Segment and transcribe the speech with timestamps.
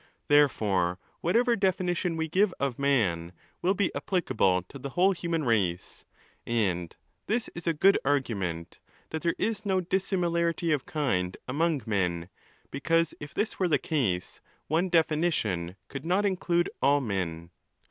[0.29, 6.05] Therefore, whatever definition we give of man, will be applicable to the whole human race.
[6.43, 6.95] And
[7.27, 8.79] this is a good argument
[9.11, 12.29] that there is no dissimilarity of kind among men;
[12.71, 17.51] because if this were the case, one definition could not inblintte all men.